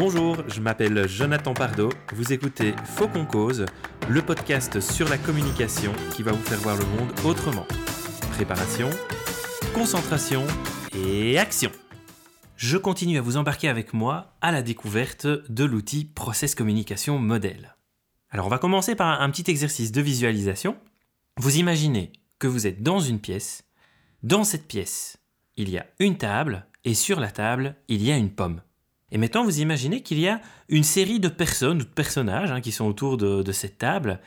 [0.00, 1.90] Bonjour, je m'appelle Jonathan Pardo.
[2.14, 3.66] Vous écoutez Faux qu'on cause,
[4.08, 7.66] le podcast sur la communication qui va vous faire voir le monde autrement.
[8.32, 8.88] Préparation,
[9.74, 10.46] concentration
[10.94, 11.70] et action.
[12.56, 17.76] Je continue à vous embarquer avec moi à la découverte de l'outil Process Communication Model.
[18.30, 20.78] Alors on va commencer par un petit exercice de visualisation.
[21.36, 23.64] Vous imaginez que vous êtes dans une pièce.
[24.22, 25.18] Dans cette pièce,
[25.56, 28.62] il y a une table et sur la table, il y a une pomme.
[29.12, 32.60] Et maintenant, vous imaginez qu'il y a une série de personnes ou de personnages hein,
[32.60, 34.20] qui sont autour de, cette table,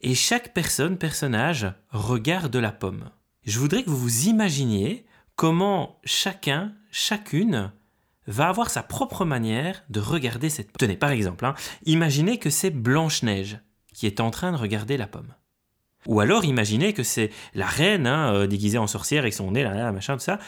[0.00, 3.10] et chaque personne, personnage, regarde la pomme.
[3.44, 5.04] Je voudrais que vous vous imaginiez
[5.36, 7.72] comment chacun, chacune,
[8.26, 10.86] va avoir sa propre manière de regarder cette pomme.
[10.86, 11.54] Tenez, par exemple, hein,
[11.84, 13.58] imaginez que c'est Blanche-Neige
[13.92, 15.34] qui est en train de regarder la pomme.
[16.06, 19.62] Ou alors imaginez que c'est la reine hein, euh, déguisée en sorcière avec son nez,
[19.62, 20.38] là, machin, tout ça.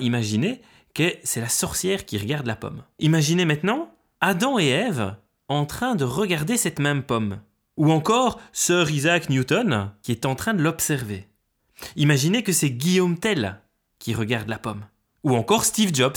[0.00, 0.60] Imaginez
[0.96, 2.82] c'est la sorcière qui regarde la pomme.
[2.98, 3.90] Imaginez maintenant
[4.20, 5.16] Adam et Ève
[5.48, 7.40] en train de regarder cette même pomme.
[7.76, 11.28] Ou encore Sir Isaac Newton qui est en train de l'observer.
[11.96, 13.60] Imaginez que c'est Guillaume Tell
[13.98, 14.86] qui regarde la pomme.
[15.24, 16.16] Ou encore Steve Jobs.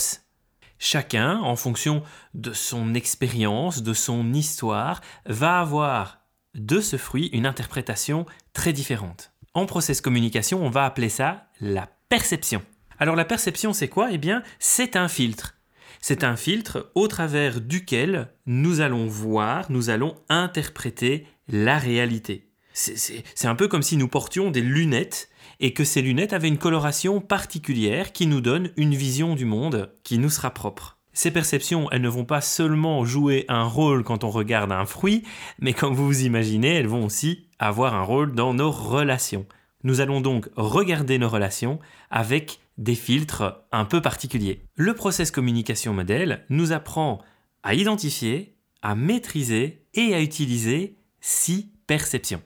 [0.78, 6.20] Chacun, en fonction de son expérience, de son histoire, va avoir
[6.54, 9.32] de ce fruit une interprétation très différente.
[9.54, 12.62] En process communication, on va appeler ça la perception.
[12.98, 14.08] Alors la perception, c'est quoi?
[14.12, 15.54] Eh bien, c'est un filtre.
[16.00, 22.48] C'est un filtre au travers duquel nous allons voir, nous allons interpréter la réalité.
[22.72, 26.58] C'est un peu comme si nous portions des lunettes et que ces lunettes avaient une
[26.58, 30.98] coloration particulière qui nous donne une vision du monde qui nous sera propre.
[31.12, 35.24] Ces perceptions, elles ne vont pas seulement jouer un rôle quand on regarde un fruit,
[35.58, 39.46] mais comme vous vous imaginez, elles vont aussi avoir un rôle dans nos relations.
[39.82, 44.62] Nous allons donc regarder nos relations avec des filtres un peu particuliers.
[44.76, 47.20] Le process communication modèle nous apprend
[47.62, 52.42] à identifier, à maîtriser et à utiliser six perceptions.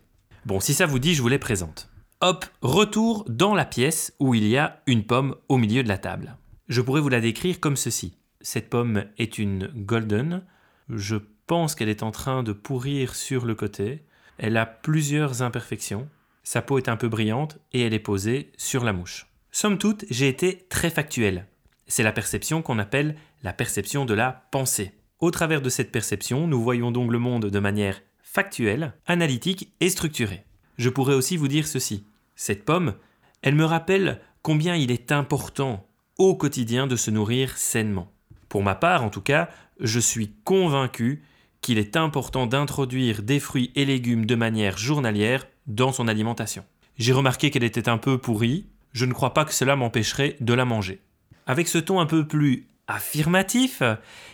[0.47, 1.91] Bon, si ça vous dit, je vous les présente.
[2.21, 5.99] Hop, retour dans la pièce où il y a une pomme au milieu de la
[5.99, 6.37] table.
[6.69, 8.17] Je pourrais vous la décrire comme ceci.
[8.41, 10.45] Cette pomme est une golden.
[10.89, 11.17] Je
[11.47, 14.05] pense qu'elle est en train de pourrir sur le côté.
[14.39, 16.09] Elle a plusieurs imperfections.
[16.43, 19.32] Sa peau est un peu brillante et elle est posée sur la mouche.
[19.55, 21.47] Somme toute, j'ai été très factuel.
[21.87, 24.93] C'est la perception qu'on appelle la perception de la pensée.
[25.21, 29.91] Au travers de cette perception, nous voyons donc le monde de manière factuelle, analytique et
[29.91, 30.45] structurée.
[30.79, 32.07] Je pourrais aussi vous dire ceci.
[32.35, 32.95] Cette pomme,
[33.43, 35.87] elle me rappelle combien il est important
[36.17, 38.11] au quotidien de se nourrir sainement.
[38.49, 41.25] Pour ma part, en tout cas, je suis convaincu
[41.61, 46.65] qu'il est important d'introduire des fruits et légumes de manière journalière dans son alimentation.
[46.97, 50.55] J'ai remarqué qu'elle était un peu pourrie, je ne crois pas que cela m'empêcherait de
[50.55, 51.01] la manger.
[51.47, 53.83] Avec ce ton un peu plus affirmatif,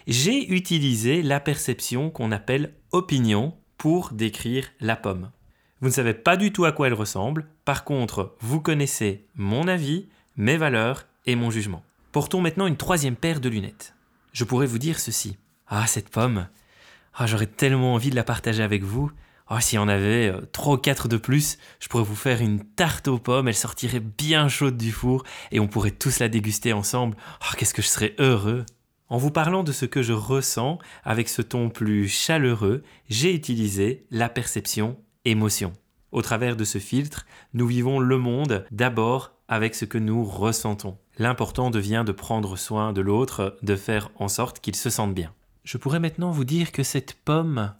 [0.06, 5.30] j'ai utilisé la perception qu'on appelle opinion pour décrire la pomme.
[5.80, 9.68] Vous ne savez pas du tout à quoi elle ressemble, par contre, vous connaissez mon
[9.68, 11.84] avis, mes valeurs et mon jugement.
[12.10, 13.94] Portons maintenant une troisième paire de lunettes.
[14.32, 15.36] Je pourrais vous dire ceci.
[15.68, 16.48] Ah, cette pomme.
[17.14, 19.10] Ah, j'aurais tellement envie de la partager avec vous.
[19.50, 22.42] Oh, s'il y en avait euh, trois ou quatre de plus, je pourrais vous faire
[22.42, 26.28] une tarte aux pommes, elle sortirait bien chaude du four et on pourrait tous la
[26.28, 27.16] déguster ensemble.
[27.42, 28.66] Oh, qu'est-ce que je serais heureux.
[29.08, 34.04] En vous parlant de ce que je ressens avec ce ton plus chaleureux, j'ai utilisé
[34.10, 35.72] la perception émotion.
[36.12, 40.98] Au travers de ce filtre, nous vivons le monde d'abord avec ce que nous ressentons.
[41.18, 45.32] L'important devient de prendre soin de l'autre, de faire en sorte qu'il se sente bien.
[45.64, 47.74] Je pourrais maintenant vous dire que cette pomme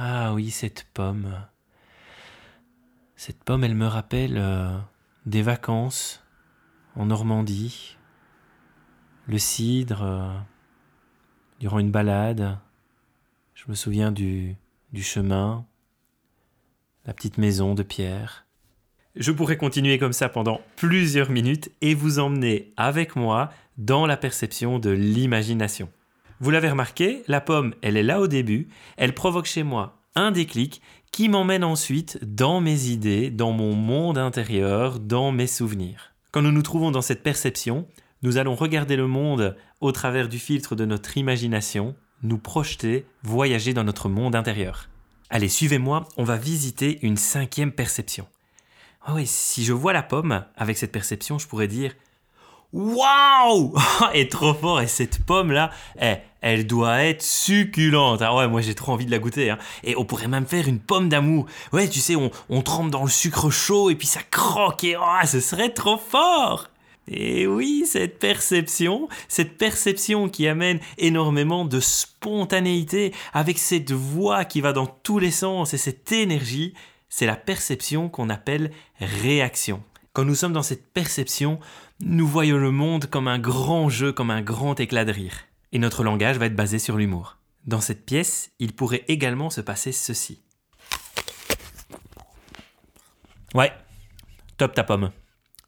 [0.00, 1.44] ah oui, cette pomme.
[3.16, 4.78] Cette pomme, elle me rappelle euh,
[5.26, 6.24] des vacances
[6.94, 7.96] en Normandie,
[9.26, 10.38] le cidre, euh,
[11.58, 12.60] durant une balade.
[13.54, 14.54] Je me souviens du,
[14.92, 15.66] du chemin,
[17.04, 18.46] la petite maison de pierre.
[19.16, 24.16] Je pourrais continuer comme ça pendant plusieurs minutes et vous emmener avec moi dans la
[24.16, 25.90] perception de l'imagination.
[26.38, 30.32] Vous l'avez remarqué, la pomme, elle est là au début, elle provoque chez moi un
[30.32, 30.82] déclic
[31.12, 36.12] qui m'emmène ensuite dans mes idées, dans mon monde intérieur, dans mes souvenirs.
[36.32, 37.86] Quand nous nous trouvons dans cette perception,
[38.22, 43.74] nous allons regarder le monde au travers du filtre de notre imagination, nous projeter, voyager
[43.74, 44.88] dans notre monde intérieur.
[45.30, 48.26] Allez, suivez-moi, on va visiter une cinquième perception.
[49.06, 51.94] Ah oui, si je vois la pomme avec cette perception, je pourrais dire
[52.72, 53.74] Waouh
[54.14, 55.70] Et trop fort, et cette pomme-là,
[56.00, 58.22] eh, elle doit être succulente.
[58.22, 59.50] Ah ouais, moi j'ai trop envie de la goûter.
[59.50, 59.58] Hein.
[59.84, 61.46] Et on pourrait même faire une pomme d'amour.
[61.72, 65.26] Ouais, tu sais, on, trempe dans le sucre chaud et puis ça croque et oh,
[65.26, 66.68] ce serait trop fort
[67.06, 74.60] Et oui, cette perception, cette perception qui amène énormément de spontanéité avec cette voix qui
[74.60, 76.74] va dans tous les sens et cette énergie,
[77.08, 78.70] c'est la perception qu'on appelle
[79.00, 79.82] réaction.
[80.12, 81.58] Quand nous sommes dans cette perception,
[82.00, 85.47] nous voyons le monde comme un grand jeu, comme un grand éclat de rire.
[85.72, 87.38] Et notre langage va être basé sur l'humour.
[87.66, 90.42] Dans cette pièce, il pourrait également se passer ceci.
[93.54, 93.72] Ouais,
[94.56, 95.10] top ta pomme.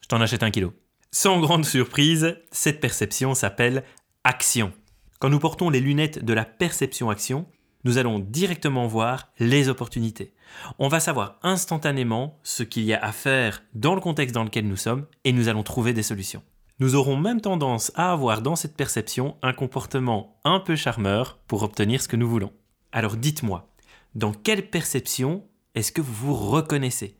[0.00, 0.72] Je t'en achète un kilo.
[1.12, 3.84] Sans grande surprise, cette perception s'appelle
[4.24, 4.72] action.
[5.18, 7.46] Quand nous portons les lunettes de la perception-action,
[7.84, 10.34] nous allons directement voir les opportunités.
[10.78, 14.66] On va savoir instantanément ce qu'il y a à faire dans le contexte dans lequel
[14.66, 16.42] nous sommes et nous allons trouver des solutions.
[16.80, 21.62] Nous aurons même tendance à avoir dans cette perception un comportement un peu charmeur pour
[21.62, 22.54] obtenir ce que nous voulons.
[22.90, 23.68] Alors dites-moi,
[24.14, 25.44] dans quelle perception
[25.74, 27.18] est-ce que vous vous reconnaissez?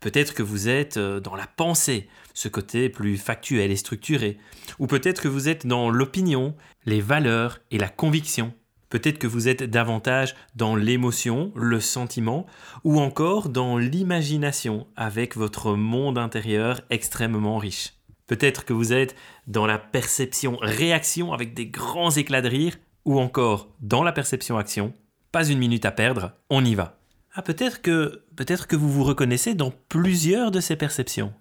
[0.00, 4.38] Peut-être que vous êtes euh, dans la pensée, ce côté plus factuel et structuré.
[4.78, 6.56] Ou peut-être que vous êtes dans l'opinion,
[6.86, 8.54] les valeurs et la conviction.
[8.88, 12.46] Peut-être que vous êtes davantage dans l'émotion, le sentiment,
[12.84, 17.92] ou encore dans l'imagination avec votre monde intérieur extrêmement riche.
[18.28, 19.16] Peut-être que vous êtes
[19.48, 24.92] dans la perception-réaction avec des grands éclats de rire, ou encore dans la perception-action.
[25.32, 27.00] Pas une minute à perdre, on y va.
[27.34, 31.32] Ah, peut-être que, peut-être que vous vous reconnaissez dans plusieurs de ces perceptions.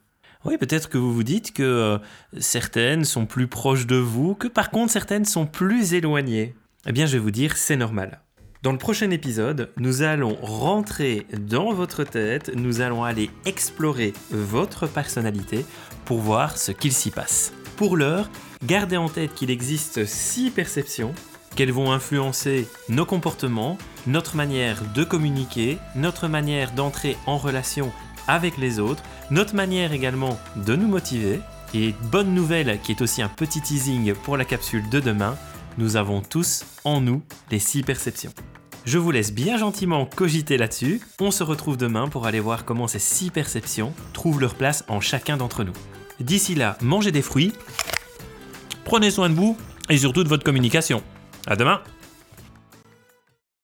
[0.46, 1.98] Oui, peut-être que vous vous dites que euh,
[2.40, 6.56] certaines sont plus proches de vous, que par contre certaines sont plus éloignées.
[6.86, 8.22] Eh bien, je vais vous dire, c'est normal.
[8.64, 14.88] Dans le prochain épisode, nous allons rentrer dans votre tête, nous allons aller explorer votre
[14.88, 15.64] personnalité
[16.06, 17.54] pour voir ce qu'il s'y passe.
[17.76, 18.32] Pour l'heure,
[18.66, 21.14] gardez en tête qu'il existe six perceptions
[21.56, 23.78] qu'elles vont influencer nos comportements,
[24.08, 27.92] notre manière de communiquer, notre manière d'entrer en relation
[28.28, 31.42] avec les autres, notre manière également de nous motiver.
[31.76, 35.38] Et bonne nouvelle qui est aussi un petit teasing pour la capsule de demain,
[35.78, 37.22] nous avons tous en nous
[37.52, 38.34] les six perceptions.
[38.88, 41.02] Je vous laisse bien gentiment cogiter là-dessus.
[41.20, 45.02] On se retrouve demain pour aller voir comment ces six perceptions trouvent leur place en
[45.02, 45.74] chacun d'entre nous.
[46.22, 47.52] D'ici là, mangez des fruits,
[48.86, 49.58] prenez soin de vous
[49.90, 51.04] et surtout de votre communication.
[51.48, 51.82] À demain